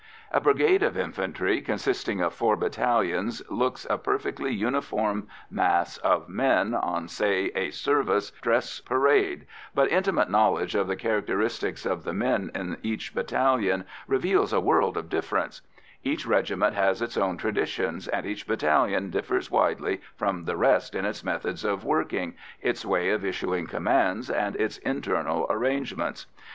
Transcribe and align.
A 0.31 0.41
brigade 0.41 0.81
of 0.81 0.97
infantry, 0.97 1.61
consisting 1.61 2.21
of 2.21 2.33
four 2.33 2.55
battalions, 2.55 3.43
looks 3.51 3.85
a 3.87 3.99
perfectly 3.99 4.51
uniform 4.51 5.27
mass 5.51 5.97
of 5.99 6.27
men 6.27 6.73
on, 6.73 7.07
say, 7.07 7.51
a 7.53 7.69
service, 7.69 8.31
dress 8.41 8.79
parade, 8.79 9.45
but 9.75 9.91
intimate 9.91 10.27
knowledge 10.27 10.73
of 10.73 10.87
the 10.87 10.95
characteristics 10.95 11.85
of 11.85 12.03
the 12.03 12.13
men 12.15 12.49
in 12.55 12.77
each 12.81 13.13
battalion 13.13 13.85
reveals 14.07 14.51
a 14.51 14.59
world 14.59 14.97
of 14.97 15.07
difference; 15.07 15.61
each 16.03 16.25
regiment 16.25 16.73
has 16.73 16.99
its 17.03 17.15
own 17.15 17.37
traditions, 17.37 18.07
and 18.07 18.25
each 18.25 18.47
battalion 18.47 19.11
differs 19.11 19.51
widely 19.51 20.01
from 20.15 20.45
the 20.45 20.57
rest 20.57 20.95
in 20.95 21.05
its 21.05 21.23
methods 21.23 21.63
of 21.63 21.85
working, 21.85 22.33
its 22.59 22.83
way 22.83 23.11
of 23.11 23.23
issuing 23.23 23.67
commands, 23.67 24.31
and 24.31 24.55
its 24.55 24.79
internal 24.79 25.45
arrangements. 25.51 26.25